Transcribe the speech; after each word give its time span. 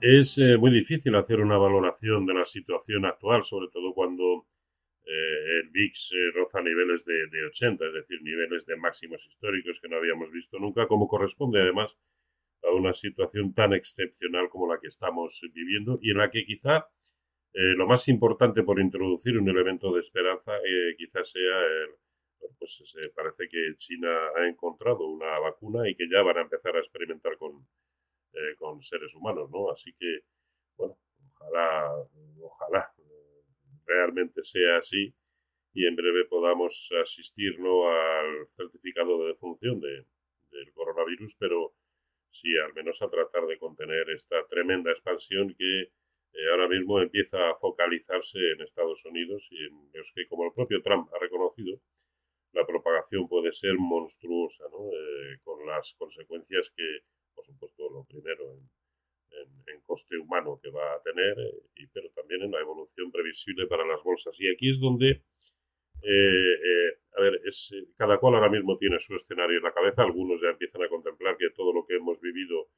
Es 0.00 0.38
eh, 0.38 0.56
muy 0.56 0.70
difícil 0.70 1.14
hacer 1.14 1.40
una 1.40 1.58
valoración 1.58 2.24
de 2.24 2.32
la 2.32 2.46
situación 2.46 3.04
actual, 3.04 3.44
sobre 3.44 3.68
todo 3.70 3.92
cuando 3.92 4.46
eh, 5.04 5.60
el 5.62 5.68
VIX 5.70 6.12
eh, 6.12 6.16
roza 6.36 6.62
niveles 6.62 7.04
de, 7.04 7.26
de, 7.26 7.44
80, 7.48 7.84
es 7.84 7.92
decir, 7.92 8.22
niveles 8.22 8.64
de 8.64 8.76
máximos 8.76 9.26
históricos 9.26 9.78
que 9.82 9.90
no 9.90 9.96
habíamos 9.96 10.32
visto 10.32 10.58
nunca, 10.58 10.86
como 10.86 11.06
corresponde 11.06 11.60
además 11.60 11.94
a 12.62 12.70
una 12.70 12.94
situación 12.94 13.52
tan 13.52 13.74
excepcional 13.74 14.48
como 14.48 14.72
la 14.72 14.80
que 14.80 14.88
estamos 14.88 15.38
viviendo 15.52 15.98
y 16.00 16.12
en 16.12 16.18
la 16.18 16.30
que 16.30 16.44
quizá 16.44 16.86
lo 17.52 17.86
más 17.86 18.06
importante 18.08 18.62
por 18.62 18.80
introducir 18.80 19.36
un 19.36 19.48
elemento 19.48 19.92
de 19.92 20.00
esperanza 20.00 20.52
quizás 20.96 21.32
sea 21.32 21.58
el, 21.66 21.90
pues 22.58 22.82
parece 23.14 23.48
que 23.48 23.76
China 23.78 24.08
ha 24.36 24.46
encontrado 24.46 25.06
una 25.06 25.38
vacuna 25.40 25.88
y 25.88 25.96
que 25.96 26.08
ya 26.08 26.22
van 26.22 26.38
a 26.38 26.42
empezar 26.42 26.76
a 26.76 26.80
experimentar 26.80 27.36
con, 27.38 27.66
eh, 28.40 28.56
con 28.56 28.82
seres 28.82 29.14
humanos, 29.14 29.50
¿no? 29.50 29.70
Así 29.70 29.92
que, 29.98 30.20
bueno, 30.76 30.96
ojalá, 31.34 31.92
ojalá 32.40 32.92
eh, 32.98 33.42
realmente 33.84 34.42
sea 34.44 34.78
así 34.78 35.12
y 35.74 35.86
en 35.86 35.94
breve 35.94 36.24
podamos 36.24 36.90
asistir 37.02 37.58
¿no? 37.60 37.88
al 37.88 38.48
certificado 38.56 39.20
de 39.20 39.28
defunción 39.28 39.78
de, 39.80 40.06
del 40.50 40.72
coronavirus, 40.72 41.36
pero 41.38 41.74
sí 42.30 42.48
al 42.64 42.72
menos 42.72 43.02
a 43.02 43.10
tratar 43.10 43.46
de 43.46 43.58
contener 43.58 44.08
esta 44.10 44.36
tremenda 44.48 44.90
expansión 44.90 45.54
que 45.54 45.82
eh, 45.82 46.50
ahora 46.52 46.68
mismo 46.68 47.00
empieza 47.00 47.50
a 47.50 47.56
focalizarse 47.56 48.38
en 48.38 48.62
Estados 48.62 49.04
Unidos 49.04 49.46
y 49.50 49.64
en 49.64 49.90
los 49.92 50.10
que, 50.14 50.26
como 50.28 50.46
el 50.46 50.52
propio 50.54 50.80
Trump 50.82 51.10
ha 51.14 51.18
reconocido, 51.18 51.78
la 52.52 52.66
propagación 52.66 53.28
puede 53.28 53.52
ser 53.52 53.74
monstruosa, 53.78 54.64
¿no? 54.72 54.90
con 55.44 55.66
las 55.66 55.94
consecuencias 55.98 56.72
que 56.74 57.04
por 57.40 57.46
supuesto, 57.46 57.88
lo 57.88 58.04
primero 58.04 58.44
en, 58.52 59.80
coste 59.86 60.16
humano 60.16 60.60
que 60.62 60.70
va 60.70 60.94
a 60.94 61.02
tener, 61.02 61.36
eh, 61.38 61.62
y, 61.76 61.86
pero 61.88 62.10
también 62.10 62.42
en 62.42 62.52
la 62.52 62.60
evolución 62.60 63.10
previsible 63.10 63.66
para 63.66 63.84
las 63.84 64.00
bolsas. 64.04 64.36
Y 64.38 64.48
aquí 64.48 64.70
es 64.70 64.78
donde, 64.78 65.10
eh, 65.10 66.54
eh, 66.70 66.98
a 67.16 67.22
ver, 67.22 67.40
es, 67.44 67.74
cada 67.96 68.18
cual 68.18 68.34
ahora 68.34 68.50
mismo 68.50 68.78
tiene 68.78 69.00
su 69.00 69.16
escenario 69.16 69.56
en 69.56 69.64
la 69.64 69.72
cabeza. 69.72 70.02
Algunos 70.02 70.40
ya 70.40 70.50
empiezan 70.50 70.82
a 70.82 70.88
contemplar 70.88 71.36
que 71.36 71.50
todo 71.50 71.72
lo 71.72 71.84
que 71.86 71.96
hemos 71.96 72.20
vivido 72.20 72.68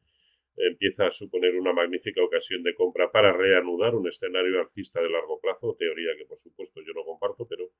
empieza 0.56 1.06
a 1.06 1.10
suponer 1.10 1.54
una 1.54 1.72
magnífica 1.72 2.22
ocasión 2.22 2.62
de 2.62 2.74
compra 2.74 3.10
para 3.10 3.32
reanudar 3.32 3.94
un 3.94 4.08
escenario 4.08 4.60
alcista 4.60 5.02
de 5.02 5.10
largo 5.10 5.40
plazo, 5.40 5.76
teoría 5.78 6.16
que 6.16 6.26
por 6.26 6.38
supuesto 6.38 6.80
yo 6.80 6.92
no 6.94 7.04
comparto, 7.04 7.46
pero 7.48 7.70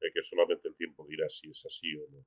que 0.00 0.22
solamente 0.22 0.68
el 0.68 0.76
tiempo 0.76 1.06
dirá 1.08 1.28
si 1.28 1.50
es 1.50 1.64
así 1.66 1.94
o 1.96 2.08
no. 2.10 2.24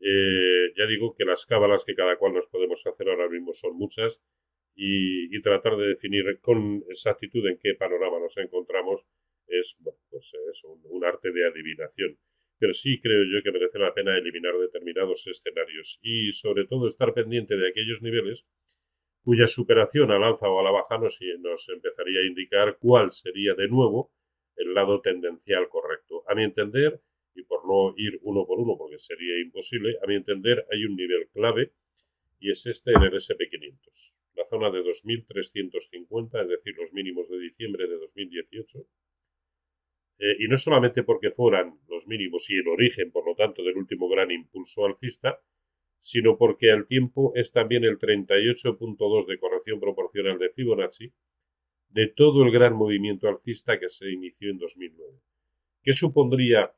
Eh, 0.00 0.72
ya 0.76 0.86
digo 0.86 1.14
que 1.16 1.24
las 1.24 1.46
cábalas 1.46 1.84
que 1.84 1.94
cada 1.94 2.16
cual 2.16 2.34
nos 2.34 2.46
podemos 2.46 2.86
hacer 2.86 3.08
ahora 3.08 3.28
mismo 3.28 3.54
son 3.54 3.76
muchas 3.76 4.20
y, 4.74 5.40
tratar 5.40 5.76
de 5.76 5.88
definir 5.88 6.38
con 6.40 6.82
exactitud 6.90 7.46
en 7.46 7.58
qué 7.58 7.74
panorama 7.74 8.18
nos 8.20 8.36
encontramos 8.36 9.06
es, 9.46 9.76
pues 10.10 10.32
es 10.50 10.62
un, 10.64 11.04
arte 11.04 11.30
de 11.32 11.46
adivinación. 11.46 12.18
Pero 12.58 12.74
sí 12.74 13.00
creo 13.00 13.22
yo 13.24 13.42
que 13.42 13.52
merece 13.52 13.78
la 13.78 13.94
pena 13.94 14.16
eliminar 14.16 14.54
determinados 14.58 15.26
escenarios 15.26 15.98
y 16.02 16.32
sobre 16.32 16.66
todo 16.66 16.88
estar 16.88 17.14
pendiente 17.14 17.56
de 17.56 17.68
aquellos 17.68 18.02
niveles 18.02 18.44
cuya 19.22 19.46
superación 19.46 20.10
al 20.10 20.24
alza 20.24 20.48
o 20.48 20.60
a 20.60 20.62
la 20.62 20.70
baja 20.70 20.98
nos, 20.98 21.18
nos 21.40 21.68
empezaría 21.68 22.20
a 22.20 22.26
indicar 22.26 22.78
cuál 22.78 23.12
sería 23.12 23.54
de 23.54 23.68
nuevo 23.68 24.12
el 24.56 24.74
lado 24.74 25.00
tendencial 25.00 25.68
correcto. 25.68 26.24
A 26.28 26.34
mi 26.34 26.44
entender, 26.44 27.00
y 27.36 27.42
por 27.44 27.66
no 27.66 27.94
ir 27.96 28.18
uno 28.22 28.46
por 28.46 28.58
uno 28.58 28.76
porque 28.76 28.98
sería 28.98 29.38
imposible, 29.40 29.96
a 30.02 30.06
mi 30.06 30.16
entender 30.16 30.66
hay 30.72 30.84
un 30.84 30.96
nivel 30.96 31.28
clave 31.32 31.72
y 32.38 32.50
es 32.50 32.66
este 32.66 32.92
en 32.92 33.02
el 33.02 33.12
SP500, 33.12 34.12
la 34.34 34.46
zona 34.48 34.70
de 34.70 34.82
2.350, 34.82 36.42
es 36.42 36.48
decir, 36.48 36.76
los 36.76 36.92
mínimos 36.92 37.28
de 37.28 37.38
diciembre 37.38 37.88
de 37.88 37.96
2018. 37.96 38.86
Eh, 40.18 40.36
y 40.40 40.48
no 40.48 40.56
solamente 40.56 41.02
porque 41.02 41.30
fueran 41.30 41.78
los 41.88 42.06
mínimos 42.06 42.48
y 42.50 42.54
el 42.56 42.68
origen, 42.68 43.10
por 43.10 43.26
lo 43.26 43.34
tanto, 43.34 43.62
del 43.62 43.76
último 43.76 44.08
gran 44.08 44.30
impulso 44.30 44.84
alcista, 44.86 45.40
sino 45.98 46.38
porque 46.38 46.70
al 46.70 46.86
tiempo 46.86 47.32
es 47.34 47.52
también 47.52 47.84
el 47.84 47.98
38.2 47.98 49.26
de 49.26 49.38
corrección 49.38 49.80
proporcional 49.80 50.38
de 50.38 50.50
Fibonacci 50.50 51.12
de 51.88 52.08
todo 52.08 52.44
el 52.44 52.50
gran 52.50 52.74
movimiento 52.74 53.28
alcista 53.28 53.78
que 53.78 53.88
se 53.88 54.10
inició 54.10 54.50
en 54.50 54.58
2009. 54.58 55.18
¿Qué 55.82 55.92
supondría 55.92 56.72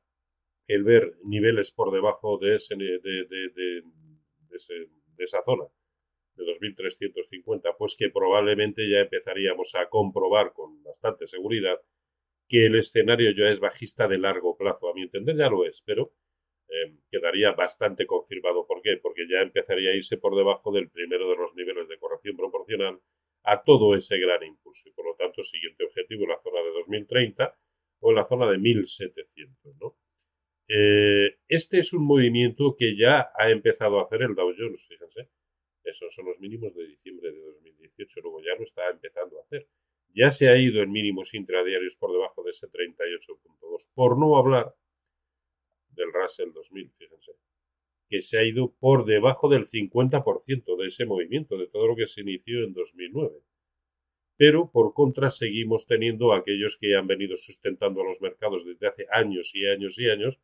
el 0.68 0.84
ver 0.84 1.14
niveles 1.24 1.72
por 1.72 1.90
debajo 1.90 2.38
de, 2.38 2.56
ese, 2.56 2.76
de, 2.76 2.98
de, 3.00 3.48
de, 3.48 3.84
esa 5.18 5.42
zona, 5.42 5.64
de 6.36 6.44
2.350, 6.44 7.74
pues 7.76 7.96
que 7.96 8.10
probablemente 8.10 8.88
ya 8.88 9.00
empezaríamos 9.00 9.74
a 9.74 9.88
comprobar 9.88 10.52
con 10.52 10.82
bastante 10.84 11.26
seguridad 11.26 11.80
que 12.48 12.66
el 12.66 12.76
escenario 12.76 13.30
ya 13.32 13.50
es 13.50 13.60
bajista 13.60 14.06
de 14.08 14.18
largo 14.18 14.56
plazo. 14.56 14.88
A 14.88 14.94
mi 14.94 15.02
entender 15.02 15.36
ya 15.36 15.48
lo 15.48 15.64
es, 15.64 15.82
pero 15.84 16.12
eh, 16.68 16.94
quedaría 17.10 17.52
bastante 17.52 18.06
confirmado. 18.06 18.66
¿Por 18.66 18.82
qué? 18.82 18.98
Porque 19.02 19.26
ya 19.28 19.40
empezaría 19.40 19.90
a 19.90 19.96
irse 19.96 20.18
por 20.18 20.36
debajo 20.36 20.70
del 20.70 20.90
primero 20.90 21.30
de 21.30 21.36
los 21.36 21.54
niveles 21.54 21.88
de 21.88 21.98
corrección 21.98 22.36
proporcional 22.36 23.00
a 23.44 23.62
todo 23.62 23.94
ese 23.94 24.18
gran 24.18 24.42
impulso. 24.44 24.88
Y 24.88 24.92
por 24.92 25.06
lo 25.06 25.14
tanto, 25.14 25.42
siguiente 25.42 25.84
objetivo 25.84 26.26
la 26.26 26.40
zona 26.42 26.60
de 26.60 26.70
2030 26.72 27.58
o 28.00 28.10
en 28.10 28.16
la 28.16 28.28
zona 28.28 28.50
de 28.50 28.58
1700, 28.58 29.76
¿no? 29.80 29.96
Eh, 30.68 31.38
este 31.48 31.78
es 31.78 31.92
un 31.92 32.04
movimiento 32.04 32.76
que 32.78 32.96
ya 32.96 33.30
ha 33.34 33.50
empezado 33.50 33.98
a 33.98 34.04
hacer 34.04 34.22
el 34.22 34.34
Dow 34.34 34.52
Jones, 34.56 34.82
fíjense. 34.86 35.28
Esos 35.82 36.14
son 36.14 36.26
los 36.26 36.38
mínimos 36.38 36.74
de 36.74 36.86
diciembre 36.86 37.32
de 37.32 37.40
2018, 37.40 38.20
luego 38.20 38.42
ya 38.42 38.54
lo 38.58 38.64
está 38.64 38.90
empezando 38.90 39.38
a 39.38 39.42
hacer. 39.42 39.66
Ya 40.14 40.30
se 40.30 40.48
ha 40.48 40.58
ido 40.58 40.82
en 40.82 40.92
mínimos 40.92 41.32
intradiarios 41.32 41.94
por 41.96 42.12
debajo 42.12 42.42
de 42.42 42.50
ese 42.50 42.66
38.2, 42.68 43.88
por 43.94 44.18
no 44.18 44.36
hablar 44.36 44.74
del 45.90 46.12
Russell 46.12 46.52
2000, 46.52 46.92
fíjense, 46.98 47.32
que 48.08 48.22
se 48.22 48.38
ha 48.38 48.44
ido 48.44 48.74
por 48.78 49.06
debajo 49.06 49.48
del 49.48 49.66
50% 49.66 50.76
de 50.76 50.86
ese 50.86 51.06
movimiento, 51.06 51.56
de 51.56 51.68
todo 51.68 51.88
lo 51.88 51.96
que 51.96 52.08
se 52.08 52.20
inició 52.20 52.64
en 52.64 52.74
2009 52.74 53.40
pero 54.38 54.70
por 54.70 54.94
contra 54.94 55.32
seguimos 55.32 55.86
teniendo 55.86 56.32
aquellos 56.32 56.78
que 56.80 56.94
han 56.94 57.08
venido 57.08 57.36
sustentando 57.36 58.00
a 58.00 58.04
los 58.04 58.20
mercados 58.20 58.64
desde 58.64 58.86
hace 58.86 59.06
años 59.10 59.50
y 59.52 59.66
años 59.66 59.98
y 59.98 60.08
años 60.08 60.38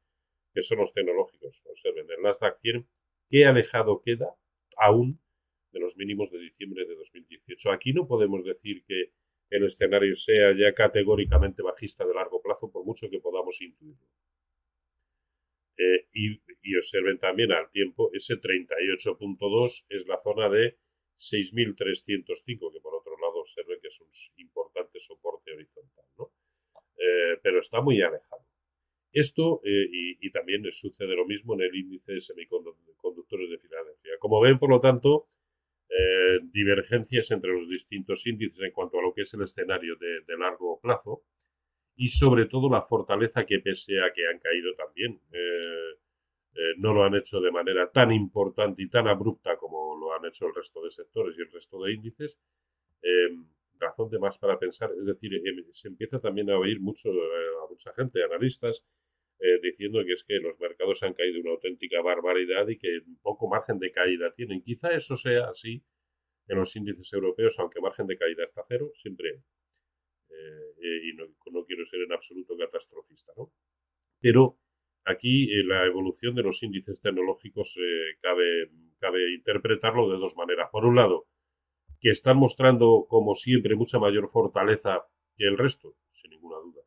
que 0.55 0.63
son 0.63 0.79
los 0.79 0.93
tecnológicos. 0.93 1.61
Observen, 1.65 2.07
el 2.17 2.23
Nasdaq 2.23 2.61
100, 2.61 2.87
¿qué 3.29 3.45
alejado 3.45 4.01
queda 4.03 4.35
aún 4.77 5.21
de 5.73 5.81
los 5.81 5.97
mínimos 5.97 6.31
de 6.31 6.39
diciembre 6.39 6.87
de 6.87 6.95
2018? 6.95 7.73
Aquí 7.73 7.93
no 7.93 8.07
podemos 8.07 8.45
decir 8.45 8.85
que 8.87 9.13
el 9.51 9.65
escenario 9.65 10.15
sea 10.15 10.57
ya 10.57 10.73
categóricamente 10.75 11.63
bajista 11.63 12.07
de 12.07 12.15
largo 12.15 12.41
plazo, 12.41 12.71
por 12.71 12.85
mucho 12.85 13.11
que 13.11 13.21
podamos 13.21 13.61
intuirlo. 13.61 14.07
Eh, 15.77 16.07
y, 16.13 16.77
observen 16.77 17.19
también 17.19 17.53
al 17.53 17.71
tiempo, 17.71 18.11
ese 18.13 18.35
38.2 18.37 19.87
es 19.89 20.07
la 20.07 20.21
zona 20.23 20.49
de 20.49 20.79
6.305, 21.19 22.73
que 22.73 22.81
por 22.81 22.95
otro 22.95 23.17
lado 23.21 23.41
observen 23.41 23.79
que 23.81 23.89
es 23.89 24.01
un 24.01 24.09
importante 24.37 25.01
soporte 25.01 25.53
horizontal, 25.53 26.05
¿no? 26.19 26.33
Eh, 26.97 27.39
pero 27.43 27.61
está 27.61 27.81
muy 27.81 28.01
alejado. 28.03 28.34
Esto, 29.15 29.61
eh, 29.65 29.87
y, 30.21 30.31
también 30.33 30.65
sucede 30.73 31.15
lo 31.15 31.25
mismo 31.25 31.55
en 31.55 31.61
el 31.61 31.75
índice 31.77 32.15
de 32.15 32.21
semiconductores 32.21 33.49
de 33.49 33.59
Filadelfia. 33.59 34.15
Como 34.19 34.41
ven, 34.41 34.59
por 34.59 34.69
lo 34.69 34.81
tanto, 34.81 35.29
eh, 35.89 36.41
divergencias 36.53 37.31
entre 37.31 37.53
los 37.53 37.69
distintos 37.69 38.27
índices 38.27 38.59
en 38.61 38.73
cuanto 38.73 38.99
a 38.99 39.03
lo 39.03 39.15
que 39.15 39.23
es 39.23 39.33
el 39.35 39.43
escenario 39.43 39.95
de, 39.97 40.37
largo 40.37 40.81
plazo 40.81 41.23
y 41.95 42.09
sobre 42.09 42.47
todo 42.47 42.69
la 42.69 42.83
fortaleza 42.83 43.47
que 43.47 43.61
pese 43.61 44.01
a 44.01 44.13
que 44.13 44.27
han 44.27 44.41
caído 44.41 44.75
también, 44.75 45.21
eh, 45.33 46.75
no 46.79 46.93
lo 46.93 47.05
han 47.05 47.15
hecho 47.15 47.41
de 47.41 47.53
manera 47.53 47.89
tan 47.93 48.11
importante 48.11 48.83
y 48.83 48.89
tan 48.89 49.07
abrupta 49.07 49.57
como 49.57 49.97
lo 49.97 50.13
han 50.13 50.25
hecho 50.25 50.49
el 50.49 50.55
resto 50.57 50.83
de 50.83 50.91
sectores 50.91 51.37
y 51.39 51.43
el 51.43 51.53
resto 51.53 51.81
de 51.85 51.93
índices, 51.93 52.37
razón 53.79 54.11
de 54.11 54.19
más 54.19 54.39
para 54.39 54.59
pensar, 54.59 54.91
es 54.99 55.07
decir, 55.07 55.33
se 55.73 55.89
empieza 55.89 56.19
también 56.19 56.51
a 56.51 56.59
oír 56.59 56.81
mucho 56.81 57.11
a 57.11 57.71
mucha 57.71 57.93
gente, 57.95 58.25
analistas, 58.25 58.83
eh, 59.45 59.61
diciendo 59.61 60.03
que 60.07 60.15
es 60.15 60.25
que 60.25 60.37
los 60.41 60.59
mercados 60.59 61.03
han 61.03 61.13
caído 61.13 61.39
una 61.39 61.51
auténtica 61.51 62.01
barbaridad 62.01 62.67
y 62.69 62.79
que 62.79 63.03
poco 63.21 63.47
margen 63.47 63.79
de 63.79 63.93
caída 63.93 64.33
tienen. 64.35 64.63
Quizá 64.63 64.95
eso 64.95 65.17
sea 65.17 65.51
así 65.51 65.85
en 66.49 66.59
los 66.59 66.75
índices 66.77 67.13
europeos, 67.13 67.55
aunque 67.59 67.79
margen 67.79 68.07
de 68.07 68.17
caída 68.17 68.45
está 68.45 68.65
cero, 68.67 68.91
siempre, 69.03 69.43
eh, 70.31 71.01
y 71.03 71.13
no, 71.15 71.27
quiero 71.67 71.85
ser 71.85 72.01
en 72.01 72.13
absoluto 72.13 72.57
catastrofista, 72.57 73.33
¿no? 73.37 73.53
Pero 74.19 74.59
aquí 75.05 75.53
eh, 75.53 75.63
la 75.63 75.85
evolución 75.85 76.35
de 76.35 76.43
los 76.43 76.63
índices 76.63 77.03
tecnológicos 77.03 77.77
cabe, 78.23 78.71
cabe 78.99 79.35
interpretarlo 79.35 80.11
de 80.11 80.17
dos 80.17 80.37
maneras. 80.37 80.71
Por 80.73 80.87
un 80.87 80.97
lado, 80.97 81.27
que 82.01 82.09
están 82.09 82.39
mostrando, 82.39 83.05
como 83.11 83.35
siempre, 83.35 83.77
mucha 83.77 83.99
mayor 83.99 84.31
fortaleza 84.31 85.07
que 85.37 85.45
el 85.45 85.59
resto, 85.59 85.97
sin 86.13 86.31
ninguna 86.31 86.57
duda. 86.61 86.83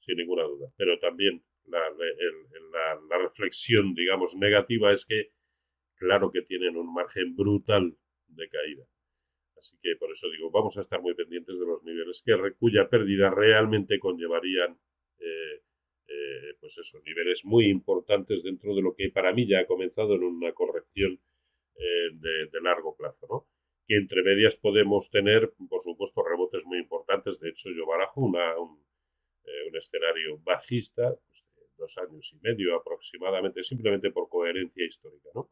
Sin 0.00 0.16
ninguna 0.18 0.42
duda. 0.42 0.68
Pero 0.76 0.98
también 0.98 1.42
la, 1.66 3.18
reflexión, 3.18 3.94
digamos, 3.94 4.34
negativa 4.36 4.92
es 4.92 5.06
que, 5.06 5.30
claro 5.96 6.30
que 6.30 6.42
tienen 6.42 6.76
un 6.76 6.92
margen 6.92 7.36
brutal 7.36 7.96
de 8.28 8.48
caída. 8.48 8.84
Así 9.56 9.76
que 9.80 9.94
por 9.96 10.10
eso 10.10 10.28
digo, 10.30 10.50
vamos 10.50 10.76
a 10.76 10.80
estar 10.80 11.00
muy 11.00 11.14
pendientes 11.14 11.58
de 11.58 11.66
los 11.66 11.82
niveles 11.84 12.22
que, 12.24 12.34
cuya 12.58 12.88
pérdida 12.88 13.30
realmente 13.30 13.98
conllevarían, 13.98 14.78
eh, 15.18 15.62
eh, 16.08 16.54
pues 16.60 16.76
esos 16.78 17.02
niveles 17.04 17.44
muy 17.44 17.68
importantes 17.68 18.42
dentro 18.42 18.74
de 18.74 18.82
lo 18.82 18.94
que 18.94 19.10
para 19.10 19.32
mí 19.32 19.46
ya 19.46 19.60
ha 19.60 19.66
comenzado 19.66 20.14
en 20.14 20.24
una 20.24 20.52
corrección 20.52 21.20
eh, 21.76 22.10
de, 22.12 22.60
largo 22.60 22.96
plazo, 22.96 23.26
¿no? 23.28 23.46
Que 23.86 23.96
entre 23.96 24.22
medias 24.22 24.56
podemos 24.56 25.10
tener, 25.10 25.52
por 25.68 25.82
supuesto, 25.82 26.22
rebotes 26.22 26.64
muy 26.64 26.78
importantes. 26.78 27.40
De 27.40 27.50
hecho, 27.50 27.70
yo 27.70 27.86
barajo 27.86 28.20
una, 28.20 28.58
un, 28.58 28.82
escenario 29.74 30.38
bajista, 30.44 31.14
pues, 31.26 31.44
dos 31.76 31.96
años 31.98 32.32
y 32.32 32.38
medio 32.40 32.76
aproximadamente, 32.76 33.64
simplemente 33.64 34.10
por 34.10 34.28
coherencia 34.28 34.84
histórica, 34.84 35.28
¿no? 35.34 35.50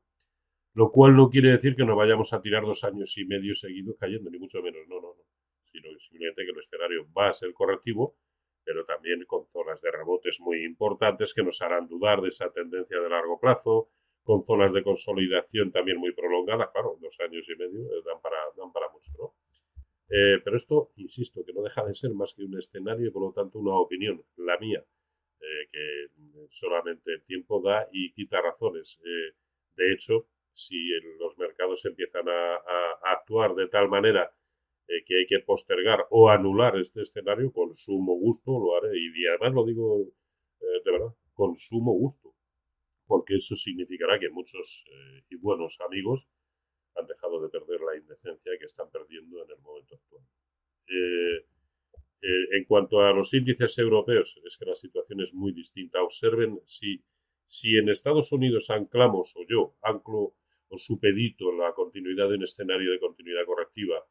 Lo 0.75 0.93
cual 0.93 1.17
no 1.17 1.31
quiere 1.31 1.51
decir 1.51 1.75
que 1.75 1.85
nos 1.85 1.97
vayamos 1.97 2.33
a 2.33 2.41
tirar 2.41 2.65
dos 2.65 2.85
años 2.85 3.17
y 3.19 3.25
medio 3.25 3.55
seguidos 3.57 3.97
cayendo, 3.99 4.31
ni 4.31 4.39
mucho 4.39 4.63
menos, 4.63 4.87
no, 4.89 4.97
no, 4.97 5.09
no. 5.09 5.25
Sino 5.65 5.89
simplemente 5.99 6.45
que 6.45 6.51
el 6.51 6.59
escenario 6.59 7.07
va 7.13 7.29
a 7.29 7.33
ser 7.33 7.53
correctivo, 7.53 8.17
pero 8.65 8.85
también 8.85 9.25
con 9.27 9.47
zonas 9.47 9.81
de 9.81 9.91
rebotes 9.91 10.39
muy 10.41 10.65
importantes 10.65 11.35
que 11.35 11.43
nos 11.43 11.61
harán 11.61 11.89
dudar 11.89 12.21
de 12.21 12.29
esa 12.29 12.53
tendencia 12.53 13.01
de 13.01 13.09
largo 13.09 13.41
plazo, 13.41 13.91
con 14.23 14.45
zonas 14.45 14.73
de 14.73 14.83
consolidación 14.85 15.73
también 15.73 15.99
muy 15.99 16.13
prolongadas, 16.13 16.71
claro, 16.71 16.97
dos 17.01 17.19
años 17.21 17.45
y 17.49 17.57
medio 17.57 17.81
eh, 17.81 18.03
dan, 18.05 18.21
para, 18.21 18.37
dan 18.57 18.73
para 18.73 18.89
mucho, 18.91 19.11
¿no? 19.19 19.35
Eh, 20.11 20.41
pero 20.45 20.57
esto, 20.57 20.91
insisto, 20.97 21.45
que 21.45 21.53
no 21.53 21.63
deja 21.63 21.85
de 21.85 21.95
ser 21.95 22.11
más 22.15 22.35
que 22.35 22.43
un 22.43 22.59
escenario 22.59 23.09
y 23.09 23.11
por 23.11 23.23
lo 23.23 23.33
tanto 23.33 23.59
una 23.59 23.75
opinión, 23.75 24.23
la 24.37 24.59
mía, 24.59 24.85
eh, 25.41 25.69
que 25.73 26.07
solamente 26.51 27.13
el 27.13 27.23
tiempo 27.25 27.61
da 27.63 27.89
y 27.93 28.13
quita 28.13 28.41
razones. 28.41 28.99
de 29.77 29.93
hecho, 29.93 30.27
si 30.55 30.77
los 31.19 31.39
mercados 31.39 31.85
empiezan 31.85 32.29
a, 32.29 32.57
actuar 33.13 33.55
de 33.55 33.69
tal 33.69 33.89
manera 33.89 34.31
eh, 34.89 35.05
que 35.05 35.19
hay 35.19 35.27
que 35.27 35.41
postergar 35.41 36.07
o 36.11 36.29
anular 36.29 36.77
este 36.77 37.03
escenario, 37.03 37.53
con 37.53 37.75
sumo 37.75 38.15
gusto 38.15 38.53
lo 38.53 38.77
haré. 38.77 38.99
Y 38.99 39.27
además 39.27 39.55
lo 39.55 39.65
digo 39.65 40.13
eh, 40.61 40.83
de 40.85 40.93
verdad, 40.93 41.15
con 41.35 41.57
sumo 41.57 41.93
gusto, 41.93 42.35
porque 43.07 43.37
eso 43.37 43.57
significará 43.57 44.19
que 44.19 44.29
muchos 44.31 44.85
eh, 44.89 45.23
y 45.31 45.37
buenos 45.37 45.79
amigos 45.81 46.27
han 46.97 47.07
dejado 47.07 47.41
de 47.41 47.49
perder 47.49 47.81
la 47.81 47.97
indecencia 47.97 48.53
que 48.59 48.67
están 48.67 48.91
perdiendo 48.91 49.43
en 49.43 49.51
el 49.51 49.61
momento 49.61 49.95
actual. 49.95 50.23
En 52.23 52.65
cuanto 52.65 53.01
a 53.01 53.13
los 53.13 53.33
índices 53.33 53.79
europeos, 53.79 54.39
es 54.45 54.57
que 54.59 54.67
la 54.67 54.77
situación 54.77 55.23
es 55.23 55.33
muy 55.33 55.53
distinta. 55.53 56.03
Observen 56.03 56.61
si, 56.67 57.03
si 57.47 57.77
en 57.77 57.89
Estados 57.89 58.31
Unidos 58.33 58.69
anclamos, 58.71 59.35
o 59.37 59.47
yo 59.49 59.77
anclo 59.83 60.35
o 60.69 60.79
supedito 60.79 61.53
la 61.53 61.73
continuidad 61.73 62.29
de 62.29 62.37
un 62.37 62.45
escenario 62.45 62.93
de 62.93 63.01
continuidad 63.01 63.45
correctiva 63.45 64.05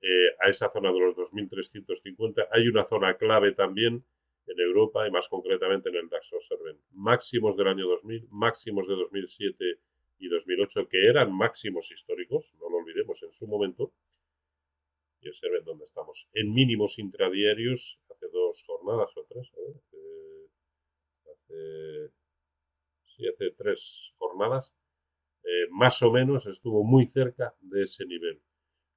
eh, 0.00 0.36
a 0.40 0.50
esa 0.50 0.68
zona 0.68 0.92
de 0.92 1.00
los 1.00 1.16
2.350. 1.16 2.48
Hay 2.50 2.68
una 2.68 2.84
zona 2.84 3.16
clave 3.16 3.52
también 3.52 4.04
en 4.46 4.60
Europa 4.60 5.06
y 5.06 5.10
más 5.10 5.28
concretamente 5.28 5.88
en 5.88 5.96
el 5.96 6.08
DAX. 6.08 6.32
Observen, 6.32 6.78
máximos 6.92 7.56
del 7.56 7.68
año 7.68 7.86
2000, 7.86 8.28
máximos 8.30 8.88
de 8.88 8.96
2007 8.96 9.64
y 10.18 10.28
2008, 10.28 10.88
que 10.88 11.06
eran 11.06 11.32
máximos 11.32 11.90
históricos, 11.90 12.54
no 12.60 12.68
lo 12.68 12.78
olvidemos 12.78 13.22
en 13.22 13.32
su 13.32 13.46
momento. 13.46 13.92
Y 15.24 15.30
observen 15.30 15.64
dónde 15.64 15.86
estamos. 15.86 16.28
En 16.34 16.52
mínimos 16.52 16.98
intradiarios, 16.98 17.98
hace 18.10 18.28
dos 18.28 18.62
jornadas 18.66 19.10
o 19.16 19.24
tres, 19.24 19.50
hace, 21.32 22.10
sí, 23.06 23.26
hace 23.26 23.52
tres 23.52 24.12
jornadas, 24.18 24.74
eh, 25.44 25.66
más 25.70 26.02
o 26.02 26.12
menos 26.12 26.46
estuvo 26.46 26.84
muy 26.84 27.06
cerca 27.06 27.54
de 27.60 27.84
ese 27.84 28.04
nivel. 28.04 28.42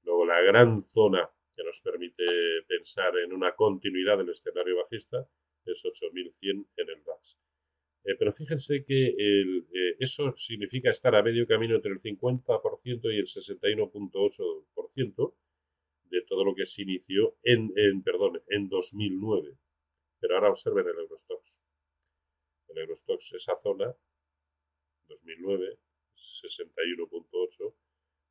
Luego 0.04 0.26
la 0.26 0.42
gran 0.42 0.84
zona 0.84 1.30
que 1.56 1.64
nos 1.64 1.80
permite 1.80 2.26
pensar 2.68 3.16
en 3.18 3.32
una 3.32 3.56
continuidad 3.56 4.18
del 4.18 4.28
escenario 4.30 4.76
bajista 4.78 5.26
es 5.66 5.86
8100 5.86 6.68
en 6.76 6.90
el 6.90 7.04
DAX. 7.06 7.38
Eh, 8.04 8.16
pero 8.20 8.34
fíjense 8.34 8.84
que 8.86 9.16
eh, 9.18 9.64
eso 10.00 10.36
significa 10.36 10.92
estar 10.92 11.16
a 11.16 11.24
medio 11.24 11.48
camino 11.48 11.76
entre 11.76 11.92
el 11.92 12.02
50% 12.02 13.14
y 13.14 13.18
el 13.18 13.28
61.8% 13.28 15.34
de 16.10 16.22
todo 16.22 16.44
lo 16.44 16.56
que 16.56 16.66
se 16.66 16.82
inició 16.82 17.36
en, 17.44 17.72
en, 17.76 18.04
perdón, 18.04 18.42
en 18.48 18.70
2009. 18.70 19.58
Pero 20.20 20.36
ahora 20.36 20.50
observen 20.50 20.88
el 20.88 21.00
Eurostox. 21.00 21.60
El 22.70 22.78
Eurostox, 22.80 23.34
esa 23.34 23.56
zona, 23.62 23.96
2009, 25.08 25.80
61.8 26.16 27.74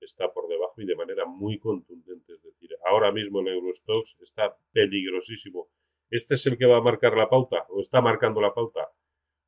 está 0.01 0.33
por 0.33 0.49
debajo 0.49 0.81
y 0.81 0.87
de 0.87 0.97
manera 0.97 1.25
muy 1.27 1.59
contundente. 1.59 2.35
Es 2.35 2.43
decir, 2.43 2.71
ahora 2.85 3.13
mismo 3.13 3.41
el 3.41 3.49
Eurostox 3.49 4.17
está 4.21 4.57
peligrosísimo. 4.73 5.71
¿Este 6.11 6.35
es 6.35 6.47
el 6.47 6.59
que 6.59 6.67
va 6.67 6.79
a 6.79 6.83
marcar 6.83 7.17
la 7.17 7.29
pauta 7.29 7.67
o 7.71 7.81
está 7.81 8.01
marcando 8.01 8.41
la 8.41 8.55
pauta? 8.55 8.89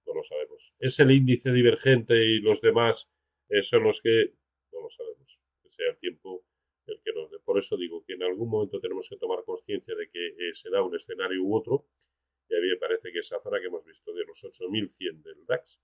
No 0.07 0.15
lo 0.15 0.23
sabemos. 0.25 0.75
¿Es 0.79 0.99
el 1.01 1.11
índice 1.11 1.53
divergente 1.53 2.15
y 2.15 2.41
los 2.41 2.61
demás 2.61 3.09
eh, 3.49 3.63
son 3.63 3.85
los 3.85 4.01
que... 4.01 4.33
No 4.73 4.81
lo 4.81 4.91
sabemos. 4.91 5.39
Que 5.63 5.71
sea 5.71 5.91
el 5.91 5.99
tiempo 5.99 6.45
el 6.87 7.01
que 7.03 7.13
nos 7.13 7.31
dé. 7.31 7.39
Por 7.41 7.59
eso 7.59 7.77
digo 7.77 7.98
algún 8.38 8.50
momento 8.50 8.79
tenemos 8.79 9.08
que 9.08 9.17
tomar 9.17 9.43
conciencia 9.44 9.96
de 9.96 10.08
que 10.08 10.29
eh, 10.29 10.55
se 10.55 10.70
da 10.70 10.81
un 10.82 10.94
escenario 10.94 11.43
u 11.43 11.56
otro. 11.56 11.87
Y 12.49 12.55
a 12.55 12.61
mí 12.61 12.69
me 12.69 12.76
parece 12.76 13.11
que 13.11 13.19
esa 13.19 13.40
zona 13.40 13.58
que 13.58 13.67
hemos 13.67 13.85
visto 13.85 14.12
de 14.14 14.25
los 14.25 14.38
8.100 14.44 15.23
del 15.23 15.44
DAX 15.44 15.81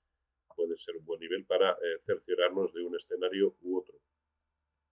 puede 0.54 0.76
ser 0.78 0.96
un 0.96 1.04
buen 1.04 1.18
nivel 1.18 1.44
para 1.46 1.72
eh, 1.72 1.98
cerciorarnos 2.06 2.72
de 2.72 2.82
un 2.82 2.94
escenario 2.94 3.56
u 3.62 3.78
otro. 3.78 3.98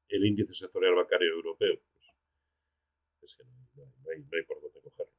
El 0.08 0.26
índice 0.26 0.54
sectorial 0.54 0.96
bancario 0.96 1.30
europeo, 1.30 1.80
pues, 3.20 3.30
es 3.30 3.36
que 3.36 3.44
no 3.44 4.10
hay, 4.10 4.42
por 4.42 4.60
dónde 4.60 4.80
cogerlo. 4.80 5.12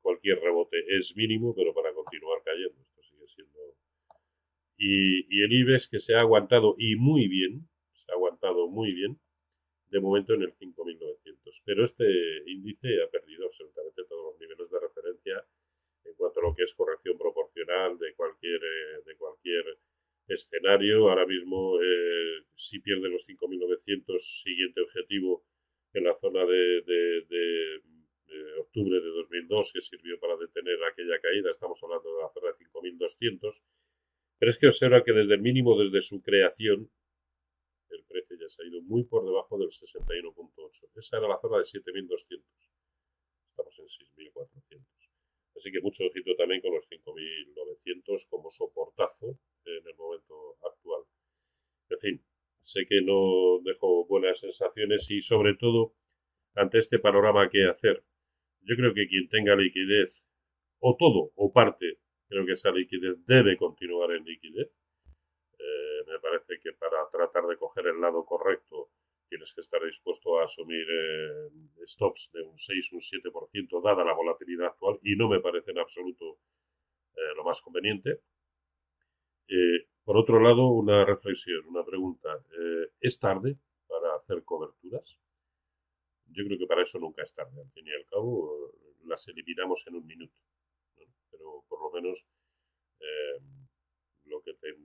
Cualquier 0.00 0.38
rebote 0.38 0.76
es 0.98 1.16
mínimo, 1.16 1.52
pero 1.54 1.74
para 1.74 1.92
continuar 1.92 2.42
cayendo, 2.44 2.80
esto 2.80 3.02
sigue 3.02 3.26
siendo... 3.26 3.58
Y, 4.76 5.42
el 5.42 5.52
IBEX 5.52 5.88
que 5.88 5.98
se 5.98 6.14
ha 6.14 6.20
aguantado 6.20 6.76
y 6.78 6.94
muy 6.94 7.26
bien, 7.26 7.68
se 7.92 8.12
ha 8.12 8.14
aguantado 8.14 8.68
muy 8.68 8.92
bien, 8.92 9.20
de 9.90 10.00
momento 10.00 10.34
en 10.34 10.42
el 10.42 10.54
5.900. 10.54 11.17
Pero 11.64 11.84
este 11.84 12.04
índice 12.46 13.02
ha 13.02 13.10
perdido 13.10 13.46
absolutamente 13.46 14.04
todos 14.08 14.32
los 14.32 14.40
niveles 14.40 14.70
de 14.70 14.80
referencia 14.80 15.44
en 16.04 16.14
cuanto 16.14 16.40
a 16.40 16.42
lo 16.44 16.54
que 16.54 16.64
es 16.64 16.74
corrección 16.74 17.18
proporcional 17.18 17.98
de 17.98 18.14
cualquier, 18.14 18.60
eh, 18.62 19.02
de 19.04 19.16
cualquier 19.16 19.78
escenario. 20.28 21.08
Ahora 21.08 21.26
mismo, 21.26 21.80
eh, 21.80 22.44
si 22.56 22.80
pierde 22.80 23.08
los 23.08 23.26
5.900, 23.26 24.42
siguiente 24.42 24.80
objetivo 24.80 25.44
en 25.94 26.04
la 26.04 26.14
zona 26.18 26.44
de, 26.44 26.82
de, 26.82 27.82
octubre 28.60 29.00
de 29.00 29.08
2002, 29.08 29.72
que 29.72 29.80
sirvió 29.80 30.18
para 30.20 30.36
detener 30.36 30.76
aquella 30.84 31.18
caída, 31.20 31.50
estamos 31.50 31.82
hablando 31.82 32.14
de 32.14 32.22
la 32.22 32.28
zona 32.28 32.48
de 32.48 32.64
5.200. 32.66 33.62
Pero 34.38 34.50
es 34.50 34.58
que 34.58 34.68
observa 34.68 35.02
que 35.02 35.12
desde 35.12 35.34
el 35.34 35.40
mínimo, 35.40 35.82
desde 35.82 36.02
su 36.02 36.22
creación, 36.22 36.90
se 38.48 38.62
ha 38.62 38.66
ido 38.66 38.80
muy 38.82 39.04
por 39.04 39.24
debajo 39.24 39.58
del 39.58 39.70
61.8. 39.70 40.90
Esa 40.96 41.18
era 41.18 41.28
la 41.28 41.40
zona 41.40 41.58
de 41.58 41.64
7.200. 41.64 42.42
Estamos 43.50 43.78
en 43.78 43.86
6.400. 43.86 44.84
Así 45.56 45.72
que 45.72 45.80
mucho 45.80 46.04
ojito 46.04 46.36
también 46.36 46.60
con 46.60 46.72
los 46.74 46.88
5.900 46.88 48.28
como 48.28 48.50
soportazo 48.50 49.38
en 49.64 49.86
el 49.86 49.96
momento 49.96 50.56
actual. 50.64 51.02
En 51.90 51.98
fin, 51.98 52.24
sé 52.60 52.86
que 52.88 53.00
no 53.02 53.60
dejo 53.64 54.06
buenas 54.06 54.40
sensaciones 54.40 55.10
y 55.10 55.22
sobre 55.22 55.54
todo 55.54 55.94
ante 56.54 56.78
este 56.78 56.98
panorama 56.98 57.48
qué 57.50 57.64
hacer. 57.64 58.04
Yo 58.62 58.76
creo 58.76 58.94
que 58.94 59.08
quien 59.08 59.28
tenga 59.28 59.56
liquidez, 59.56 60.22
o 60.80 60.96
todo 60.96 61.32
o 61.34 61.52
parte, 61.52 61.98
creo 62.28 62.46
que 62.46 62.52
esa 62.52 62.70
liquidez 62.70 63.24
debe 63.26 63.56
continuar 63.56 64.12
en 64.12 64.24
liquidez. 64.24 64.70
Eh, 66.08 66.12
me 66.12 66.18
parece 66.20 66.58
que 66.60 66.72
para 66.72 67.08
tratar 67.10 67.46
de 67.46 67.56
coger 67.56 67.86
el 67.86 68.00
lado 68.00 68.24
correcto 68.24 68.90
tienes 69.28 69.52
que 69.52 69.60
estar 69.60 69.82
dispuesto 69.84 70.38
a 70.38 70.44
asumir 70.44 70.86
eh, 70.88 71.86
stops 71.86 72.30
de 72.32 72.42
un 72.42 72.58
6, 72.58 72.92
un 72.92 73.00
7%, 73.00 73.82
dada 73.82 74.04
la 74.04 74.14
volatilidad 74.14 74.68
actual, 74.68 74.98
y 75.02 75.16
no 75.16 75.28
me 75.28 75.40
parece 75.40 75.70
en 75.70 75.78
absoluto 75.78 76.38
eh, 77.14 77.34
lo 77.36 77.44
más 77.44 77.60
conveniente. 77.60 78.22
Eh, 79.48 79.86
por 80.04 80.16
otro 80.16 80.40
lado, 80.40 80.68
una 80.68 81.04
reflexión, 81.04 81.66
una 81.66 81.84
pregunta. 81.84 82.42
¿Es 83.00 83.18
tarde 83.18 83.58
para 83.86 84.16
hacer 84.16 84.42
coberturas? 84.44 85.18
Yo 86.26 86.44
creo 86.46 86.58
que 86.58 86.66
para 86.66 86.82
eso 86.82 86.98
nunca 86.98 87.22
es 87.22 87.34
tarde. 87.34 87.60
Al 87.60 87.70
fin 87.72 87.86
y 87.86 87.92
al 87.92 88.06
cabo, 88.06 88.72
las 89.04 89.28
eliminamos 89.28 89.86
en 89.86 89.96
un 89.96 90.06
minuto. 90.06 90.34
Pero 91.30 91.62
por 91.68 91.82
lo 91.82 91.90
menos 91.90 92.24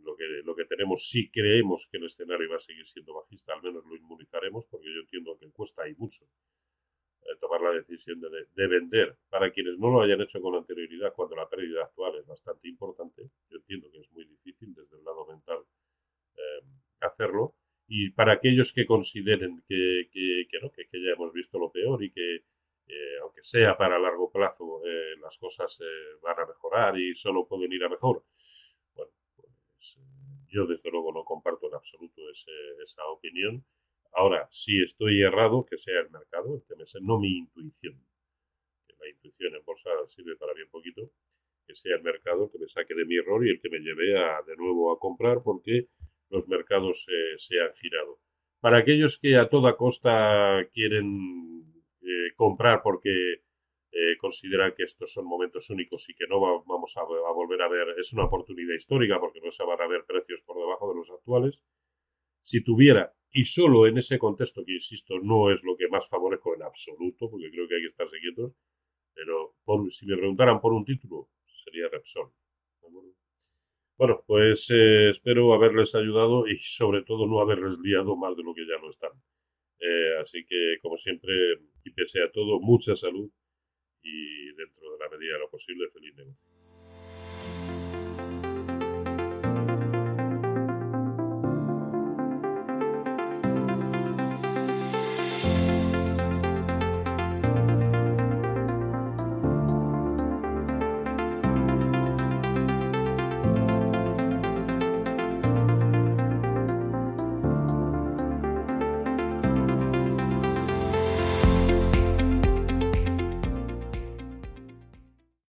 lo 0.04 0.16
que, 0.16 0.26
lo, 0.44 0.56
que, 0.56 0.66
tenemos, 0.66 1.10
si 1.10 1.30
creemos 1.30 1.88
que 1.92 1.98
el 1.98 2.06
escenario 2.06 2.50
va 2.50 2.58
a 2.58 2.60
seguir 2.60 2.86
siendo 2.88 3.14
bajista, 3.14 3.54
al 3.54 3.64
menos 3.64 3.84
lo 3.86 3.96
inmunizaremos, 3.96 4.66
porque 4.70 4.88
yo 4.94 5.02
entiendo 5.02 5.38
que 5.40 5.52
cuesta 5.52 5.88
y 5.88 5.96
mucho 5.96 6.26
eh, 7.26 7.36
tomar 7.40 7.62
la 7.62 7.72
decisión 7.72 8.20
de, 8.20 8.30
de, 8.54 8.68
vender. 8.68 9.18
Para 9.30 9.52
quienes 9.52 9.80
no 9.80 9.90
lo 9.90 10.02
hayan 10.02 10.22
hecho 10.22 10.42
con 10.42 10.56
anterioridad, 10.56 11.14
cuando 11.14 11.36
la 11.36 11.50
pérdida 11.50 11.84
actual 11.84 12.18
es 12.18 12.26
bastante 12.26 12.68
importante, 12.68 13.24
yo 13.50 13.58
entiendo 13.58 13.90
que 13.92 14.00
es 14.00 14.12
muy 14.12 14.26
difícil 14.26 14.74
desde 14.74 14.98
el 14.98 15.04
lado 15.04 15.26
mental 15.26 15.60
eh, 16.36 16.66
hacerlo. 17.02 17.56
Y 17.88 18.12
para 18.12 18.34
aquellos 18.34 18.74
que 18.74 18.86
consideren 18.86 19.64
que, 19.68 20.10
que, 20.12 20.48
que 20.50 20.60
no, 20.62 20.72
que, 20.72 20.86
ya 20.92 21.14
hemos 21.14 21.34
visto 21.34 21.60
lo 21.60 21.72
peor, 21.72 22.04
y 22.04 22.12
que, 22.12 22.36
eh, 22.88 23.18
aunque 23.22 23.44
sea 23.44 23.78
para 23.78 24.00
largo 24.00 24.32
plazo, 24.32 24.82
las 25.22 25.38
cosas 25.38 25.80
van 26.22 26.40
a 26.40 26.46
mejorar 26.46 26.98
y 27.00 27.16
solo 27.16 27.48
pueden 27.48 27.72
ir 27.72 27.84
a 27.84 27.90
mejor. 27.90 28.24
Yo 30.54 30.68
desde 30.68 30.92
luego 30.92 31.12
no 31.12 31.24
comparto 31.24 31.68
en 31.68 31.74
absoluto 31.74 32.22
esa 32.30 33.06
opinión. 33.08 33.66
Ahora, 34.14 34.48
si 34.52 34.84
estoy 34.84 35.24
errado, 35.24 35.66
que 35.66 35.80
sea 35.80 36.00
el 36.02 36.12
mercado, 36.12 36.64
que 36.68 36.76
me 36.76 36.86
no 37.02 37.20
mi 37.20 37.40
intuición. 37.40 38.00
Que 38.88 38.94
la 39.00 39.10
intuición 39.10 39.56
en 39.56 39.66
bolsa 39.66 39.90
sirve 40.10 40.36
para 40.36 40.54
bien 40.54 40.70
poquito. 40.70 41.10
Que 41.66 41.76
sea 41.76 41.96
el 41.96 42.04
mercado 42.04 42.52
que 42.52 42.60
me 42.60 42.68
saque 42.68 42.94
de 42.94 43.06
mi 43.06 43.16
error 43.18 43.46
y 43.46 43.50
el 43.50 43.62
que 43.62 43.70
me 43.70 43.80
lleve 43.80 44.16
a, 44.16 44.44
de 44.44 44.56
nuevo 44.56 44.92
a 44.92 45.00
comprar 45.00 45.42
porque 45.44 45.88
los 46.30 46.48
mercados 46.48 47.08
se 47.38 47.60
han 47.60 47.74
girado. 47.74 48.20
Para 48.60 48.78
aquellos 48.78 49.18
que 49.18 49.36
a 49.36 49.50
toda 49.50 49.76
costa 49.76 50.70
quieren 50.72 51.64
eh, 52.02 52.34
comprar 52.36 52.82
porque 52.84 53.42
eh, 53.96 54.18
consideran 54.18 54.74
que 54.76 54.84
estos 54.84 55.14
son 55.14 55.26
momentos 55.28 55.70
únicos 55.70 56.10
y 56.10 56.16
que 56.16 56.26
no 56.28 56.40
vamos 56.66 56.98
a, 56.98 57.04
volver 57.04 57.62
a 57.62 57.70
ver, 57.70 57.94
es 58.00 58.12
una 58.14 58.26
oportunidad 58.26 58.74
histórica 58.74 59.20
porque 59.20 59.40
no 59.40 59.52
se 59.52 59.64
van 59.64 59.80
a 59.80 59.88
ver 59.88 60.04
precios 60.06 60.42
por 60.42 60.58
debajo 60.58 60.90
de 60.90 60.98
los 60.98 61.12
actuales. 61.12 61.60
Si 62.42 62.64
tuviera, 62.64 63.14
y 63.32 63.46
solo 63.46 63.86
en 63.86 64.00
ese 64.00 64.18
contexto 64.18 64.66
que 64.66 64.74
insisto, 64.74 65.20
no 65.22 65.52
es 65.52 65.64
lo 65.64 65.78
que 65.78 65.88
más 65.90 66.10
favorezco 66.10 66.56
en 66.56 66.64
absoluto, 66.64 67.30
porque 67.30 67.52
creo 67.52 67.68
que 67.68 67.76
hay 67.76 67.82
que 67.82 67.88
estar 67.90 68.08
quietos, 68.10 68.54
pero 69.14 69.56
si 69.92 70.08
me 70.08 70.18
preguntaran 70.18 70.60
por 70.60 70.74
un 70.74 70.86
título, 70.86 71.30
sería 71.64 71.88
Repsol. 71.90 72.32
Bueno, 73.96 74.24
pues 74.26 74.72
eh, 74.72 75.12
espero 75.12 75.54
haberles 75.54 75.94
ayudado 75.94 76.48
y 76.48 76.58
sobre 76.64 77.04
todo 77.04 77.28
no 77.28 77.42
haberles 77.42 77.78
liado 77.78 78.16
más 78.16 78.36
de 78.36 78.42
lo 78.42 78.56
que 78.56 78.66
ya 78.66 78.82
no 78.82 78.90
están. 78.90 79.12
Eh, 79.80 80.18
así 80.20 80.44
que, 80.48 80.78
como 80.82 80.98
siempre, 80.98 81.32
y 81.86 81.92
pese 81.92 82.24
a 82.24 82.32
todo, 82.32 82.60
mucha 82.60 82.96
salud 82.96 83.30
y 84.04 84.54
dentro 84.54 84.92
de 84.92 85.00
la 85.00 85.10
medida 85.10 85.34
de 85.34 85.40
lo 85.40 85.50
posible, 85.50 85.90
feliz 85.90 86.16
negocio. 86.16 86.63